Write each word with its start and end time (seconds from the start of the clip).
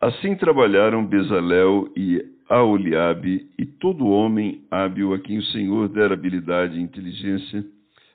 Assim 0.00 0.34
trabalharam 0.34 1.04
Bezalel 1.04 1.92
e 1.94 2.24
Aoliabe 2.48 3.50
e 3.58 3.66
todo 3.66 4.08
homem 4.08 4.64
hábil 4.70 5.12
a 5.12 5.18
quem 5.18 5.36
o 5.36 5.44
Senhor 5.44 5.90
dera 5.90 6.14
habilidade 6.14 6.78
e 6.78 6.82
inteligência 6.82 7.62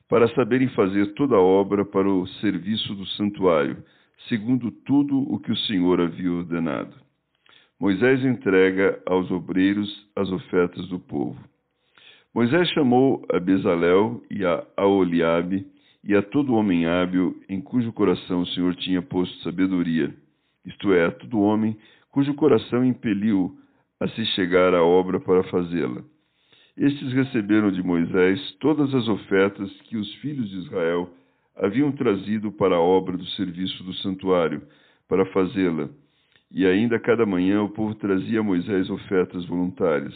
para 0.09 0.27
saberem 0.29 0.67
fazer 0.69 1.13
toda 1.13 1.35
a 1.35 1.39
obra 1.39 1.85
para 1.85 2.09
o 2.09 2.25
serviço 2.41 2.95
do 2.95 3.05
santuário, 3.09 3.83
segundo 4.27 4.71
tudo 4.71 5.31
o 5.31 5.39
que 5.39 5.51
o 5.51 5.57
Senhor 5.57 6.01
havia 6.01 6.31
ordenado. 6.31 6.95
Moisés 7.79 8.25
entrega 8.25 8.99
aos 9.05 9.29
obreiros 9.29 10.09
as 10.15 10.31
ofertas 10.31 10.87
do 10.87 10.97
povo. 10.97 11.37
Moisés 12.33 12.67
chamou 12.69 13.23
a 13.31 13.39
Bezalel 13.39 14.23
e 14.31 14.43
a 14.43 14.65
Aoliabe 14.75 15.67
e 16.03 16.15
a 16.15 16.23
todo 16.23 16.55
homem 16.55 16.87
hábil 16.87 17.39
em 17.47 17.61
cujo 17.61 17.93
coração 17.93 18.41
o 18.41 18.47
Senhor 18.47 18.75
tinha 18.75 19.03
posto 19.03 19.37
sabedoria 19.43 20.11
isto 20.65 20.93
é, 20.93 21.11
todo 21.11 21.39
homem 21.39 21.77
cujo 22.11 22.33
coração 22.33 22.83
impeliu 22.85 23.57
a 23.99 24.07
se 24.07 24.25
chegar 24.27 24.73
à 24.73 24.83
obra 24.83 25.19
para 25.19 25.43
fazê-la. 25.43 26.01
Estes 26.77 27.13
receberam 27.13 27.71
de 27.71 27.81
Moisés 27.81 28.39
todas 28.59 28.93
as 28.93 29.07
ofertas 29.07 29.71
que 29.83 29.97
os 29.97 30.13
filhos 30.15 30.49
de 30.49 30.57
Israel 30.57 31.09
haviam 31.55 31.91
trazido 31.91 32.51
para 32.51 32.75
a 32.75 32.81
obra 32.81 33.15
do 33.15 33.25
serviço 33.27 33.83
do 33.83 33.93
santuário, 33.95 34.61
para 35.07 35.25
fazê-la. 35.27 35.89
E 36.51 36.65
ainda 36.65 36.99
cada 36.99 37.25
manhã 37.25 37.63
o 37.63 37.69
povo 37.69 37.95
trazia 37.95 38.39
a 38.39 38.43
Moisés 38.43 38.89
ofertas 38.89 39.45
voluntárias. 39.45 40.13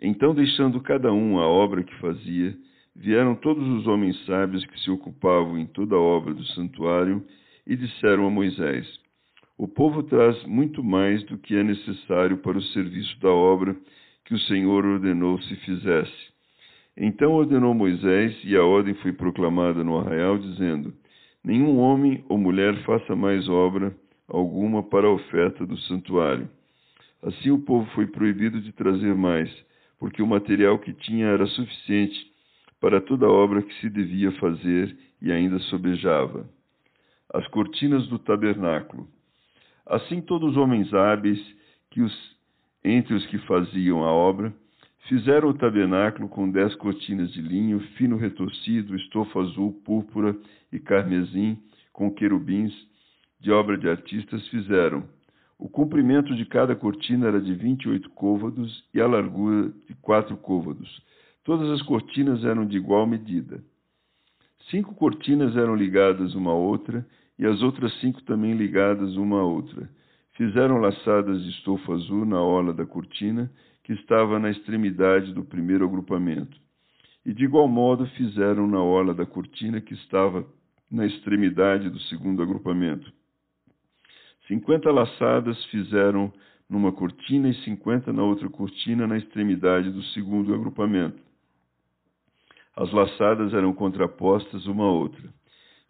Então, 0.00 0.34
deixando 0.34 0.80
cada 0.80 1.12
um 1.12 1.38
a 1.38 1.46
obra 1.46 1.82
que 1.82 1.94
fazia, 1.96 2.56
vieram 2.94 3.34
todos 3.34 3.66
os 3.68 3.86
homens 3.86 4.16
sábios 4.24 4.64
que 4.66 4.80
se 4.80 4.90
ocupavam 4.90 5.58
em 5.58 5.66
toda 5.66 5.96
a 5.96 6.00
obra 6.00 6.34
do 6.34 6.44
santuário 6.46 7.24
e 7.68 7.76
disseram 7.76 8.26
a 8.26 8.30
Moisés: 8.30 8.88
O 9.58 9.68
povo 9.68 10.02
traz 10.02 10.42
muito 10.44 10.82
mais 10.82 11.22
do 11.24 11.36
que 11.36 11.54
é 11.54 11.62
necessário 11.62 12.38
para 12.38 12.56
o 12.56 12.62
serviço 12.62 13.20
da 13.20 13.28
obra 13.28 13.76
que 14.24 14.34
o 14.34 14.40
Senhor 14.40 14.84
ordenou 14.84 15.40
se 15.42 15.54
fizesse. 15.56 16.32
Então 16.96 17.32
ordenou 17.32 17.74
Moisés, 17.74 18.36
e 18.42 18.56
a 18.56 18.64
ordem 18.64 18.94
foi 18.94 19.12
proclamada 19.12 19.84
no 19.84 19.98
arraial, 19.98 20.38
dizendo: 20.38 20.94
Nenhum 21.44 21.78
homem 21.78 22.24
ou 22.28 22.38
mulher 22.38 22.74
faça 22.84 23.14
mais 23.14 23.46
obra 23.48 23.94
alguma 24.26 24.82
para 24.82 25.06
a 25.06 25.12
oferta 25.12 25.66
do 25.66 25.76
santuário. 25.82 26.48
Assim 27.22 27.50
o 27.50 27.58
povo 27.58 27.88
foi 27.94 28.06
proibido 28.06 28.60
de 28.60 28.72
trazer 28.72 29.14
mais, 29.14 29.50
porque 29.98 30.22
o 30.22 30.26
material 30.26 30.78
que 30.78 30.92
tinha 30.92 31.26
era 31.26 31.46
suficiente 31.46 32.32
para 32.80 33.00
toda 33.00 33.26
a 33.26 33.30
obra 33.30 33.62
que 33.62 33.74
se 33.80 33.90
devia 33.90 34.30
fazer 34.32 34.96
e 35.20 35.32
ainda 35.32 35.58
sobejava 35.60 36.48
as 37.32 37.46
cortinas 37.48 38.06
do 38.08 38.18
tabernáculo. 38.18 39.08
Assim 39.86 40.20
todos 40.20 40.50
os 40.50 40.56
homens 40.56 40.92
hábeis 40.92 41.38
que 41.90 42.00
os, 42.02 42.36
entre 42.84 43.14
os 43.14 43.26
que 43.26 43.38
faziam 43.38 44.04
a 44.04 44.12
obra 44.12 44.52
fizeram 45.08 45.48
o 45.48 45.54
tabernáculo 45.54 46.28
com 46.28 46.50
dez 46.50 46.74
cortinas 46.76 47.32
de 47.32 47.40
linho 47.40 47.80
fino 47.96 48.16
retorcido, 48.16 48.94
estofa 48.94 49.40
azul, 49.40 49.72
púrpura 49.84 50.36
e 50.70 50.78
carmesim, 50.78 51.58
com 51.92 52.12
querubins, 52.12 52.72
de 53.40 53.50
obra 53.50 53.78
de 53.78 53.88
artistas 53.88 54.46
fizeram. 54.48 55.08
O 55.58 55.68
comprimento 55.68 56.34
de 56.36 56.44
cada 56.44 56.76
cortina 56.76 57.26
era 57.26 57.40
de 57.40 57.52
vinte 57.54 57.84
e 57.84 57.88
oito 57.88 58.10
côvados 58.10 58.84
e 58.94 59.00
a 59.00 59.06
largura 59.06 59.72
de 59.88 59.94
quatro 59.94 60.36
côvados. 60.36 61.02
Todas 61.42 61.68
as 61.70 61.82
cortinas 61.82 62.44
eram 62.44 62.66
de 62.66 62.76
igual 62.76 63.06
medida. 63.06 63.62
Cinco 64.70 64.94
cortinas 64.94 65.56
eram 65.56 65.74
ligadas 65.74 66.34
uma 66.34 66.50
à 66.50 66.54
outra, 66.54 67.06
e 67.38 67.46
as 67.46 67.62
outras 67.62 67.92
cinco 68.00 68.22
também 68.24 68.54
ligadas 68.54 69.16
uma 69.16 69.40
à 69.40 69.44
outra. 69.44 69.88
Fizeram 70.32 70.78
laçadas 70.78 71.42
de 71.42 71.50
estofo 71.50 71.92
azul 71.92 72.26
na 72.26 72.40
orla 72.40 72.72
da 72.72 72.84
cortina, 72.84 73.50
que 73.82 73.92
estava 73.94 74.38
na 74.38 74.50
extremidade 74.50 75.32
do 75.32 75.42
primeiro 75.42 75.84
agrupamento. 75.84 76.56
E 77.24 77.32
de 77.32 77.44
igual 77.44 77.66
modo 77.66 78.06
fizeram 78.08 78.66
na 78.66 78.82
orla 78.82 79.14
da 79.14 79.24
cortina, 79.24 79.80
que 79.80 79.94
estava 79.94 80.46
na 80.90 81.06
extremidade 81.06 81.88
do 81.88 81.98
segundo 82.00 82.42
agrupamento. 82.42 83.10
Cinquenta 84.46 84.90
laçadas 84.90 85.62
fizeram 85.66 86.32
numa 86.68 86.92
cortina 86.92 87.48
e 87.48 87.54
cinquenta 87.64 88.12
na 88.12 88.22
outra 88.22 88.48
cortina, 88.50 89.06
na 89.06 89.16
extremidade 89.16 89.90
do 89.90 90.02
segundo 90.04 90.54
agrupamento. 90.54 91.22
As 92.80 92.92
laçadas 92.92 93.52
eram 93.54 93.74
contrapostas 93.74 94.66
uma 94.66 94.84
à 94.84 94.88
outra. 94.88 95.34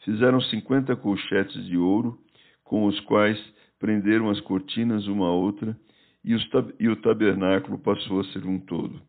Fizeram 0.06 0.40
cinquenta 0.40 0.96
colchetes 0.96 1.66
de 1.66 1.76
ouro, 1.76 2.18
com 2.64 2.86
os 2.86 2.98
quais 3.00 3.38
prenderam 3.78 4.30
as 4.30 4.40
cortinas 4.40 5.06
uma 5.06 5.26
à 5.26 5.30
outra, 5.30 5.76
e, 6.24 6.34
e 6.80 6.88
o 6.88 6.96
tabernáculo 6.96 7.78
passou 7.78 8.20
a 8.20 8.24
ser 8.32 8.46
um 8.46 8.58
todo. 8.58 9.02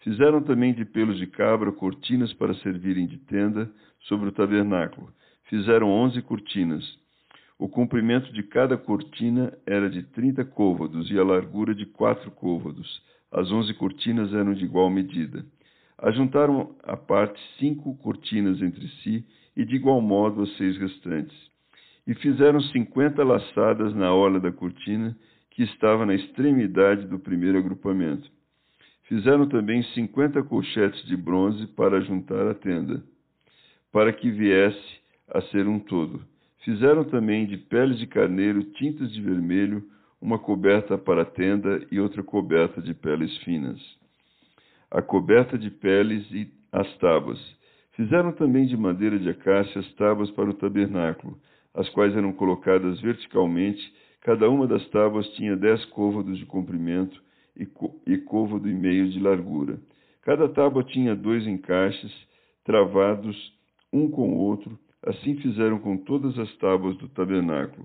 Fizeram 0.00 0.42
também 0.42 0.74
de 0.74 0.84
pelos 0.84 1.16
de 1.16 1.26
cabra 1.26 1.72
cortinas 1.72 2.30
para 2.34 2.52
servirem 2.56 3.06
de 3.06 3.16
tenda 3.16 3.72
sobre 4.00 4.28
o 4.28 4.32
tabernáculo. 4.32 5.10
Fizeram 5.44 5.88
onze 5.88 6.20
cortinas. 6.20 6.84
O 7.58 7.70
comprimento 7.70 8.30
de 8.34 8.42
cada 8.42 8.76
cortina 8.76 9.50
era 9.66 9.88
de 9.88 10.02
trinta 10.02 10.44
côvados 10.44 11.10
e 11.10 11.18
a 11.18 11.24
largura 11.24 11.74
de 11.74 11.86
quatro 11.86 12.30
côvados. 12.32 13.02
As 13.32 13.50
onze 13.50 13.72
cortinas 13.72 14.34
eram 14.34 14.52
de 14.52 14.66
igual 14.66 14.90
medida. 14.90 15.42
Ajuntaram 15.98 16.74
à 16.82 16.96
parte 16.96 17.40
cinco 17.58 17.96
cortinas 17.98 18.60
entre 18.60 18.88
si 19.02 19.24
e 19.56 19.64
de 19.64 19.76
igual 19.76 20.00
modo 20.00 20.42
as 20.42 20.56
seis 20.56 20.76
restantes. 20.76 21.36
E 22.06 22.14
fizeram 22.14 22.60
cinquenta 22.60 23.22
laçadas 23.22 23.94
na 23.94 24.12
orla 24.12 24.40
da 24.40 24.52
cortina, 24.52 25.16
que 25.50 25.62
estava 25.62 26.04
na 26.04 26.14
extremidade 26.14 27.06
do 27.06 27.18
primeiro 27.18 27.58
agrupamento. 27.58 28.28
Fizeram 29.04 29.48
também 29.48 29.82
cinquenta 29.94 30.42
colchetes 30.42 31.02
de 31.06 31.16
bronze 31.16 31.66
para 31.68 32.00
juntar 32.00 32.48
a 32.48 32.54
tenda, 32.54 33.02
para 33.92 34.12
que 34.12 34.30
viesse 34.30 35.00
a 35.28 35.40
ser 35.42 35.68
um 35.68 35.78
todo. 35.78 36.20
Fizeram 36.64 37.04
também 37.04 37.46
de 37.46 37.56
peles 37.56 37.98
de 37.98 38.06
carneiro 38.06 38.64
tintas 38.72 39.12
de 39.12 39.22
vermelho, 39.22 39.84
uma 40.20 40.38
coberta 40.38 40.98
para 40.98 41.22
a 41.22 41.26
tenda 41.26 41.86
e 41.90 42.00
outra 42.00 42.22
coberta 42.22 42.82
de 42.82 42.94
peles 42.94 43.36
finas 43.38 44.03
a 44.94 45.02
coberta 45.02 45.58
de 45.58 45.70
peles 45.70 46.24
e 46.30 46.48
as 46.70 46.96
tábuas. 46.98 47.38
Fizeram 47.96 48.32
também 48.32 48.64
de 48.64 48.76
madeira 48.76 49.18
de 49.18 49.28
acácia 49.28 49.80
as 49.80 49.92
tábuas 49.94 50.30
para 50.30 50.48
o 50.48 50.54
tabernáculo, 50.54 51.36
as 51.74 51.88
quais 51.88 52.16
eram 52.16 52.32
colocadas 52.32 53.00
verticalmente, 53.00 53.82
cada 54.20 54.48
uma 54.48 54.68
das 54.68 54.88
tábuas 54.90 55.28
tinha 55.30 55.56
dez 55.56 55.84
côvados 55.86 56.38
de 56.38 56.46
comprimento 56.46 57.20
e 58.06 58.18
côvado 58.18 58.68
e 58.68 58.72
meio 58.72 59.08
de 59.10 59.18
largura. 59.18 59.80
Cada 60.22 60.48
tábua 60.48 60.84
tinha 60.84 61.16
dois 61.16 61.44
encaixes, 61.44 62.12
travados 62.64 63.36
um 63.92 64.08
com 64.08 64.30
o 64.30 64.36
outro, 64.36 64.78
assim 65.04 65.36
fizeram 65.36 65.78
com 65.80 65.96
todas 65.96 66.38
as 66.38 66.56
tábuas 66.58 66.96
do 66.98 67.08
tabernáculo. 67.08 67.84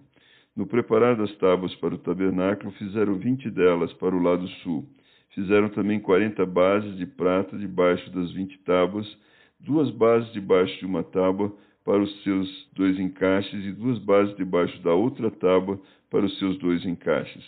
No 0.55 0.67
preparar 0.67 1.15
das 1.15 1.35
tábuas 1.37 1.73
para 1.75 1.95
o 1.95 1.99
tabernáculo, 1.99 2.71
fizeram 2.73 3.15
vinte 3.15 3.49
delas 3.49 3.91
para 3.93 4.15
o 4.15 4.21
lado 4.21 4.47
sul 4.63 4.87
Fizeram 5.35 5.69
também 5.69 5.99
quarenta 5.99 6.45
bases 6.45 6.97
de 6.97 7.05
prata 7.05 7.57
debaixo 7.57 8.09
das 8.11 8.31
vinte 8.31 8.57
tábuas, 8.59 9.07
duas 9.59 9.91
bases 9.91 10.31
debaixo 10.33 10.77
de 10.79 10.85
uma 10.85 11.03
tábua 11.03 11.55
para 11.85 12.01
os 12.01 12.23
seus 12.23 12.69
dois 12.73 12.99
encaixes 12.99 13.63
e 13.65 13.71
duas 13.71 13.99
bases 13.99 14.35
debaixo 14.35 14.81
da 14.81 14.93
outra 14.93 15.29
tábua 15.29 15.79
para 16.09 16.25
os 16.25 16.37
seus 16.39 16.57
dois 16.57 16.83
encaixes. 16.83 17.43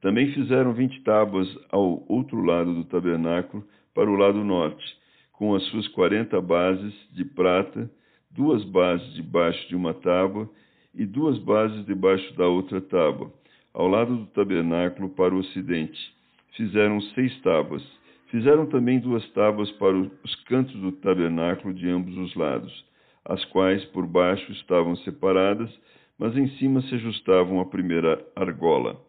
Também 0.00 0.32
fizeram 0.32 0.72
vinte 0.72 0.98
tábuas 1.02 1.46
ao 1.70 2.04
outro 2.08 2.42
lado 2.42 2.74
do 2.74 2.84
tabernáculo, 2.84 3.62
para 3.92 4.10
o 4.10 4.16
lado 4.16 4.42
norte, 4.42 4.84
com 5.32 5.54
as 5.54 5.62
suas 5.64 5.86
quarenta 5.88 6.40
bases 6.40 6.94
de 7.12 7.24
prata, 7.24 7.90
duas 8.30 8.64
bases 8.64 9.12
debaixo 9.14 9.68
de 9.68 9.76
uma 9.76 9.92
tábua 9.92 10.48
e 10.94 11.04
duas 11.04 11.38
bases 11.38 11.84
debaixo 11.84 12.34
da 12.34 12.46
outra 12.46 12.80
tábua, 12.80 13.30
ao 13.74 13.88
lado 13.88 14.16
do 14.16 14.26
tabernáculo 14.26 15.10
para 15.10 15.34
o 15.34 15.38
ocidente 15.38 16.18
fizeram 16.56 17.00
seis 17.00 17.38
tábuas. 17.40 17.82
Fizeram 18.30 18.66
também 18.66 19.00
duas 19.00 19.28
tábuas 19.30 19.70
para 19.72 19.96
os 19.96 20.34
cantos 20.46 20.74
do 20.80 20.92
tabernáculo 20.92 21.74
de 21.74 21.88
ambos 21.88 22.16
os 22.16 22.34
lados, 22.36 22.84
as 23.24 23.44
quais 23.46 23.84
por 23.86 24.06
baixo 24.06 24.52
estavam 24.52 24.94
separadas, 24.96 25.70
mas 26.18 26.36
em 26.36 26.48
cima 26.58 26.80
se 26.82 26.94
ajustavam 26.94 27.60
à 27.60 27.66
primeira 27.66 28.24
argola. 28.36 29.00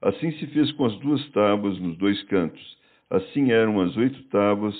Assim 0.00 0.32
se 0.32 0.46
fez 0.48 0.72
com 0.72 0.86
as 0.86 0.98
duas 0.98 1.28
tábuas 1.30 1.78
nos 1.78 1.96
dois 1.98 2.22
cantos. 2.24 2.78
Assim 3.10 3.52
eram 3.52 3.80
as 3.80 3.96
oito 3.96 4.22
tábuas 4.24 4.74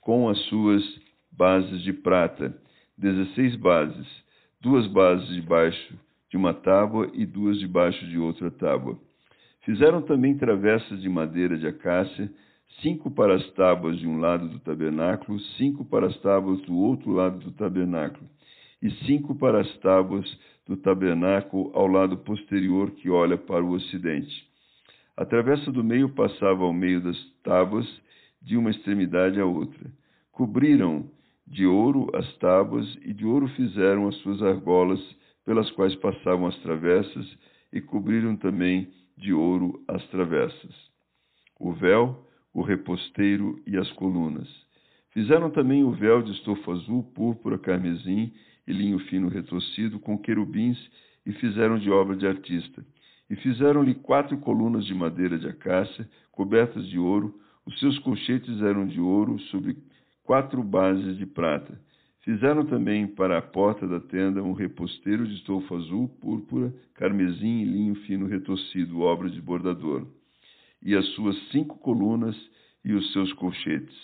com 0.00 0.28
as 0.28 0.38
suas 0.46 0.82
bases 1.30 1.82
de 1.82 1.92
prata, 1.92 2.56
dezesseis 2.96 3.56
bases, 3.56 4.06
duas 4.60 4.86
bases 4.86 5.28
debaixo 5.28 5.94
de 6.30 6.36
uma 6.36 6.54
tábua 6.54 7.10
e 7.12 7.26
duas 7.26 7.58
debaixo 7.58 8.06
de 8.06 8.18
outra 8.18 8.50
tábua. 8.50 8.98
Fizeram 9.64 10.02
também 10.02 10.36
travessas 10.36 11.00
de 11.00 11.08
madeira 11.08 11.56
de 11.56 11.66
acácia, 11.66 12.30
cinco 12.82 13.10
para 13.10 13.34
as 13.34 13.50
tábuas 13.52 13.98
de 13.98 14.06
um 14.06 14.18
lado 14.18 14.48
do 14.48 14.58
tabernáculo, 14.58 15.40
cinco 15.56 15.84
para 15.84 16.06
as 16.06 16.16
tábuas 16.20 16.60
do 16.62 16.76
outro 16.76 17.12
lado 17.12 17.38
do 17.38 17.50
tabernáculo, 17.52 18.28
e 18.82 18.90
cinco 19.06 19.34
para 19.34 19.60
as 19.60 19.78
tábuas 19.78 20.26
do 20.66 20.76
tabernáculo 20.76 21.70
ao 21.72 21.86
lado 21.86 22.18
posterior 22.18 22.90
que 22.90 23.08
olha 23.08 23.38
para 23.38 23.64
o 23.64 23.70
ocidente. 23.70 24.46
A 25.16 25.24
travessa 25.24 25.72
do 25.72 25.82
meio 25.82 26.10
passava 26.10 26.64
ao 26.64 26.72
meio 26.72 27.00
das 27.00 27.16
tábuas, 27.42 27.86
de 28.42 28.58
uma 28.58 28.70
extremidade 28.70 29.40
à 29.40 29.46
outra. 29.46 29.90
Cobriram 30.30 31.08
de 31.46 31.64
ouro 31.64 32.10
as 32.14 32.36
tábuas 32.36 32.86
e 33.02 33.14
de 33.14 33.24
ouro 33.24 33.48
fizeram 33.48 34.08
as 34.08 34.16
suas 34.16 34.42
argolas 34.42 35.00
pelas 35.46 35.70
quais 35.70 35.94
passavam 35.96 36.46
as 36.46 36.56
travessas 36.58 37.26
e 37.72 37.80
cobriram 37.80 38.36
também 38.36 38.88
de 39.16 39.32
ouro 39.32 39.82
as 39.88 40.04
travessas. 40.08 40.74
O 41.58 41.72
véu, 41.72 42.26
o 42.52 42.62
reposteiro 42.62 43.60
e 43.66 43.76
as 43.76 43.90
colunas. 43.92 44.48
Fizeram 45.10 45.50
também 45.50 45.84
o 45.84 45.92
véu 45.92 46.22
de 46.22 46.32
estofa 46.32 46.72
azul, 46.72 47.04
púrpura, 47.14 47.58
carmesim 47.58 48.32
e 48.66 48.72
linho 48.72 48.98
fino 49.00 49.28
retorcido 49.28 50.00
com 50.00 50.18
querubins 50.18 50.78
e 51.24 51.32
fizeram 51.32 51.78
de 51.78 51.90
obra 51.90 52.16
de 52.16 52.26
artista. 52.26 52.84
E 53.30 53.36
fizeram-lhe 53.36 53.94
quatro 53.94 54.36
colunas 54.38 54.84
de 54.84 54.94
madeira 54.94 55.38
de 55.38 55.48
acácia, 55.48 56.08
cobertas 56.30 56.86
de 56.88 56.98
ouro, 56.98 57.40
os 57.64 57.78
seus 57.78 57.98
colchetes 58.00 58.60
eram 58.60 58.86
de 58.86 59.00
ouro, 59.00 59.38
sobre 59.50 59.76
quatro 60.22 60.62
bases 60.62 61.16
de 61.16 61.24
prata. 61.24 61.80
Fizeram 62.24 62.64
também 62.64 63.06
para 63.06 63.36
a 63.36 63.42
porta 63.42 63.86
da 63.86 64.00
tenda 64.00 64.42
um 64.42 64.54
reposteiro 64.54 65.26
de 65.26 65.34
estofa 65.34 65.76
azul, 65.76 66.08
púrpura, 66.22 66.74
carmesim 66.94 67.60
e 67.60 67.64
linho 67.66 67.94
fino 68.06 68.26
retorcido, 68.26 69.00
obra 69.00 69.28
de 69.28 69.42
bordador. 69.42 70.06
E 70.82 70.96
as 70.96 71.06
suas 71.10 71.36
cinco 71.50 71.78
colunas 71.78 72.34
e 72.82 72.94
os 72.94 73.12
seus 73.12 73.30
colchetes. 73.34 73.94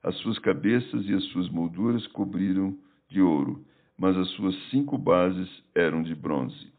As 0.00 0.14
suas 0.18 0.38
cabeças 0.38 1.08
e 1.08 1.12
as 1.12 1.24
suas 1.24 1.48
molduras 1.48 2.06
cobriram 2.08 2.78
de 3.08 3.20
ouro, 3.20 3.64
mas 3.98 4.16
as 4.16 4.28
suas 4.30 4.54
cinco 4.70 4.96
bases 4.96 5.48
eram 5.74 6.04
de 6.04 6.14
bronze. 6.14 6.72